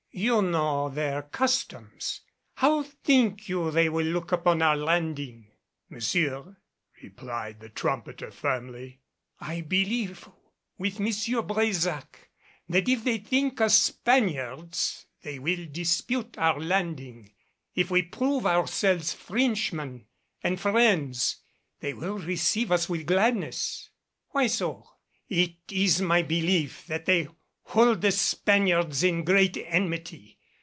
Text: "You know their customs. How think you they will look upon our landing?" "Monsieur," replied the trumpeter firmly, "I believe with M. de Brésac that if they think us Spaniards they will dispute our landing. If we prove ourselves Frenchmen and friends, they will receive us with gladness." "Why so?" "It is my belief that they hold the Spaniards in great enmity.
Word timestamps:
"You 0.13 0.41
know 0.41 0.89
their 0.89 1.21
customs. 1.21 2.19
How 2.55 2.83
think 2.83 3.47
you 3.47 3.71
they 3.71 3.87
will 3.87 4.05
look 4.05 4.33
upon 4.33 4.61
our 4.61 4.75
landing?" 4.75 5.47
"Monsieur," 5.89 6.57
replied 7.01 7.61
the 7.61 7.69
trumpeter 7.69 8.29
firmly, 8.29 8.99
"I 9.39 9.61
believe 9.61 10.27
with 10.77 10.99
M. 10.99 11.05
de 11.05 11.11
Brésac 11.11 12.05
that 12.67 12.89
if 12.89 13.05
they 13.05 13.19
think 13.19 13.61
us 13.61 13.77
Spaniards 13.81 15.05
they 15.21 15.39
will 15.39 15.65
dispute 15.71 16.37
our 16.37 16.59
landing. 16.59 17.31
If 17.73 17.89
we 17.89 18.01
prove 18.01 18.45
ourselves 18.45 19.13
Frenchmen 19.13 20.07
and 20.43 20.59
friends, 20.59 21.37
they 21.79 21.93
will 21.93 22.19
receive 22.19 22.69
us 22.73 22.89
with 22.89 23.05
gladness." 23.07 23.89
"Why 24.31 24.47
so?" 24.47 24.87
"It 25.29 25.55
is 25.69 26.01
my 26.01 26.21
belief 26.21 26.85
that 26.87 27.05
they 27.05 27.29
hold 27.65 28.01
the 28.01 28.11
Spaniards 28.11 29.01
in 29.01 29.23
great 29.23 29.55
enmity. 29.67 30.37